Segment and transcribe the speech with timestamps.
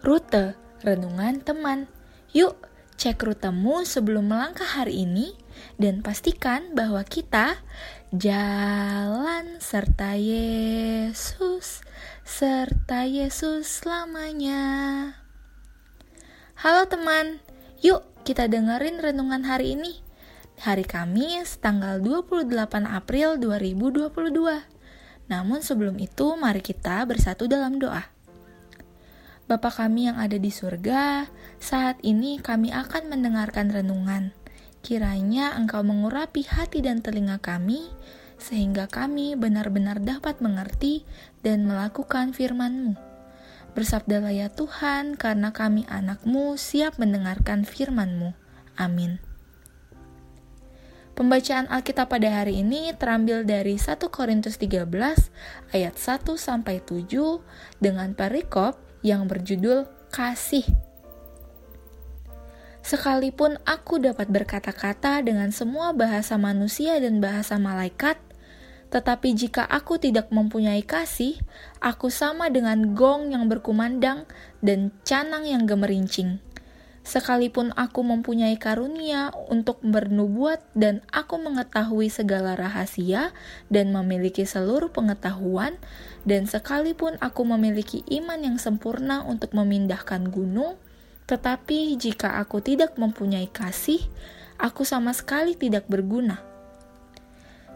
[0.00, 1.84] Rute Renungan Teman.
[2.32, 2.56] Yuk,
[2.96, 5.36] cek rutemu sebelum melangkah hari ini
[5.76, 7.60] dan pastikan bahwa kita
[8.08, 11.84] jalan serta Yesus,
[12.24, 14.62] serta Yesus selamanya.
[16.56, 17.44] Halo teman,
[17.84, 20.00] yuk kita dengerin renungan hari ini.
[20.64, 22.48] Hari Kamis, tanggal 28
[22.88, 24.64] April 2022.
[25.28, 28.19] Namun sebelum itu, mari kita bersatu dalam doa.
[29.50, 31.26] Bapa kami yang ada di surga,
[31.58, 34.30] saat ini kami akan mendengarkan renungan.
[34.78, 37.82] Kiranya Engkau mengurapi hati dan telinga kami,
[38.38, 41.02] sehingga kami benar-benar dapat mengerti
[41.42, 42.94] dan melakukan firman-Mu.
[43.74, 48.30] Bersabdalah ya Tuhan, karena kami anak-Mu siap mendengarkan firman-Mu.
[48.78, 49.18] Amin.
[51.18, 54.86] Pembacaan Alkitab pada hari ini terambil dari 1 Korintus 13
[55.74, 57.42] ayat 1 sampai 7
[57.82, 60.66] dengan perikop yang berjudul Kasih.
[62.80, 68.18] Sekalipun aku dapat berkata-kata dengan semua bahasa manusia dan bahasa malaikat,
[68.90, 71.38] tetapi jika aku tidak mempunyai kasih,
[71.78, 74.26] aku sama dengan gong yang berkumandang
[74.58, 76.42] dan canang yang gemerincing.
[77.00, 83.32] Sekalipun aku mempunyai karunia untuk bernubuat dan aku mengetahui segala rahasia
[83.72, 85.80] dan memiliki seluruh pengetahuan,
[86.28, 90.76] dan sekalipun aku memiliki iman yang sempurna untuk memindahkan gunung,
[91.24, 94.04] tetapi jika aku tidak mempunyai kasih,
[94.60, 96.44] aku sama sekali tidak berguna.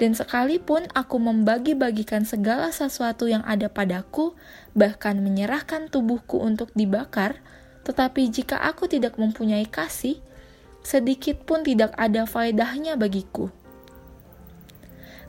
[0.00, 4.32] Dan sekalipun aku membagi-bagikan segala sesuatu yang ada padaku,
[4.72, 7.36] bahkan menyerahkan tubuhku untuk dibakar,
[7.90, 10.22] tetapi jika aku tidak mempunyai kasih,
[10.86, 13.50] sedikit pun tidak ada faedahnya bagiku.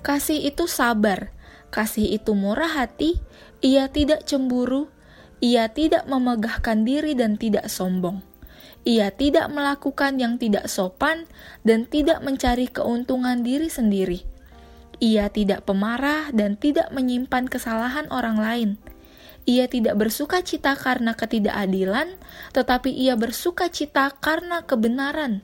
[0.06, 1.34] Kasih itu sabar,
[1.72, 3.16] Kasih itu murah hati,
[3.64, 4.92] ia tidak cemburu,
[5.40, 8.20] ia tidak memegahkan diri dan tidak sombong.
[8.84, 11.32] Ia tidak melakukan yang tidak sopan
[11.64, 14.20] dan tidak mencari keuntungan diri sendiri.
[15.00, 18.70] Ia tidak pemarah dan tidak menyimpan kesalahan orang lain.
[19.50, 22.14] Ia tidak bersuka cita karena ketidakadilan,
[22.54, 25.42] tetapi ia bersuka cita karena kebenaran.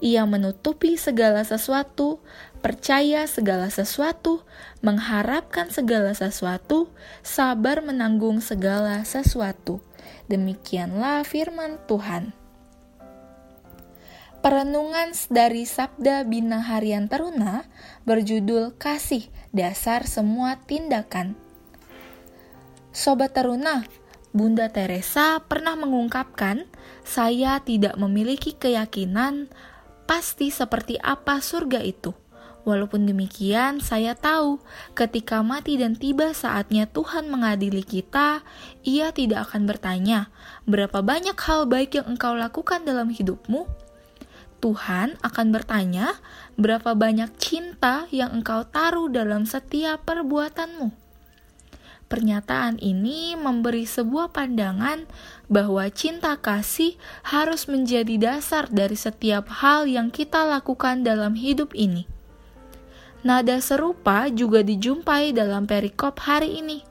[0.00, 2.24] Ia menutupi segala sesuatu,
[2.64, 4.46] percaya segala sesuatu,
[4.80, 6.88] mengharapkan segala sesuatu,
[7.20, 9.84] sabar menanggung segala sesuatu.
[10.30, 12.32] Demikianlah firman Tuhan.
[14.40, 17.68] Perenungan dari Sabda Bina Harian Teruna
[18.08, 21.49] berjudul Kasih Dasar Semua Tindakan.
[22.90, 23.86] Sobat Teruna,
[24.34, 26.66] Bunda Teresa pernah mengungkapkan,
[27.06, 29.46] "Saya tidak memiliki keyakinan
[30.10, 32.10] pasti seperti apa surga itu.
[32.66, 34.58] Walaupun demikian, saya tahu
[34.98, 38.42] ketika mati dan tiba saatnya Tuhan mengadili kita,
[38.82, 40.34] Ia tidak akan bertanya,
[40.66, 43.70] "Berapa banyak hal baik yang engkau lakukan dalam hidupmu?"
[44.58, 46.18] Tuhan akan bertanya,
[46.58, 51.09] "Berapa banyak cinta yang engkau taruh dalam setiap perbuatanmu?"
[52.10, 55.06] Pernyataan ini memberi sebuah pandangan
[55.46, 62.10] bahwa cinta kasih harus menjadi dasar dari setiap hal yang kita lakukan dalam hidup ini.
[63.22, 66.82] Nada serupa juga dijumpai dalam perikop hari ini.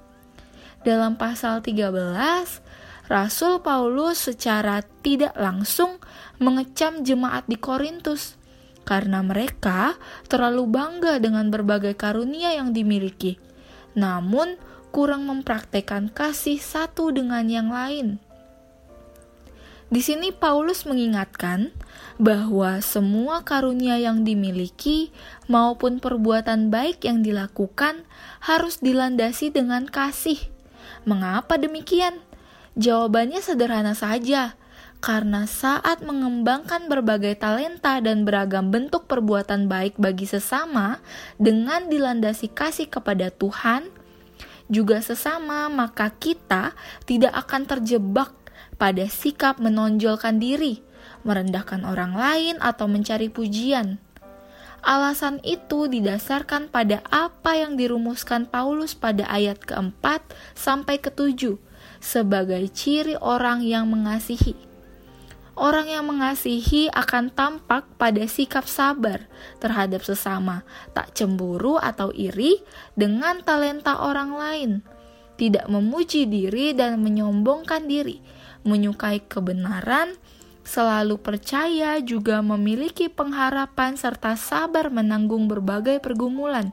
[0.88, 6.00] Dalam pasal 13, Rasul Paulus secara tidak langsung
[6.40, 8.40] mengecam jemaat di Korintus
[8.88, 10.00] karena mereka
[10.31, 13.36] terlalu bangga dengan berbagai karunia yang dimiliki.
[14.00, 14.56] Namun,
[14.89, 18.19] kurang mempraktekkan kasih satu dengan yang lain.
[19.89, 21.73] Di sini Paulus mengingatkan
[22.22, 25.09] bahwa semua karunia yang dimiliki
[25.50, 28.05] maupun perbuatan baik yang dilakukan
[28.38, 30.38] harus dilandasi dengan kasih.
[31.09, 32.21] Mengapa demikian?
[32.77, 34.53] Jawabannya sederhana saja.
[35.00, 41.00] Karena saat mengembangkan berbagai talenta dan beragam bentuk perbuatan baik bagi sesama
[41.39, 43.89] dengan dilandasi kasih kepada Tuhan,
[44.69, 48.31] juga sesama, maka kita tidak akan terjebak
[48.77, 50.86] pada sikap menonjolkan diri,
[51.25, 53.98] merendahkan orang lain, atau mencari pujian.
[54.80, 60.24] Alasan itu didasarkan pada apa yang dirumuskan Paulus pada ayat keempat
[60.56, 61.60] sampai ketujuh
[62.00, 64.69] sebagai ciri orang yang mengasihi.
[65.59, 69.27] Orang yang mengasihi akan tampak pada sikap sabar
[69.59, 70.63] terhadap sesama,
[70.95, 72.63] tak cemburu atau iri
[72.95, 74.71] dengan talenta orang lain,
[75.35, 78.23] tidak memuji diri dan menyombongkan diri,
[78.63, 80.15] menyukai kebenaran,
[80.63, 86.71] selalu percaya juga memiliki pengharapan serta sabar menanggung berbagai pergumulan.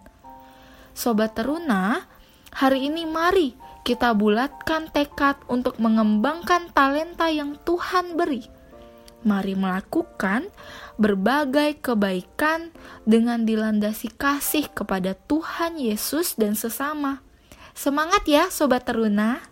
[0.94, 2.06] Sobat teruna,
[2.54, 8.55] hari ini mari kita bulatkan tekad untuk mengembangkan talenta yang Tuhan beri.
[9.26, 10.46] Mari melakukan
[11.02, 12.70] berbagai kebaikan
[13.02, 17.26] dengan dilandasi kasih kepada Tuhan Yesus dan sesama.
[17.74, 19.42] Semangat ya, sobat teruna!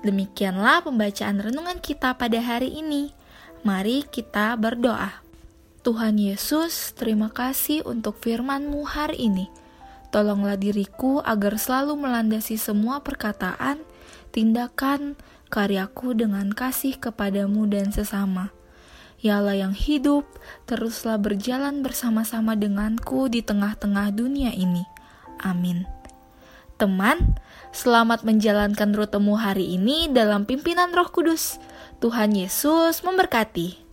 [0.00, 3.12] Demikianlah pembacaan renungan kita pada hari ini.
[3.68, 5.20] Mari kita berdoa.
[5.84, 9.52] Tuhan Yesus, terima kasih untuk firman-Mu hari ini.
[10.08, 13.84] Tolonglah diriku agar selalu melandasi semua perkataan,
[14.32, 15.20] tindakan,
[15.50, 18.54] karyaku dengan kasih kepadamu dan sesama.
[19.20, 20.24] Ya Allah yang hidup,
[20.64, 24.88] teruslah berjalan bersama-sama denganku di tengah-tengah dunia ini.
[25.42, 25.84] Amin.
[26.80, 27.36] Teman,
[27.76, 31.60] selamat menjalankan rutemu hari ini dalam pimpinan Roh Kudus.
[32.00, 33.89] Tuhan Yesus memberkati.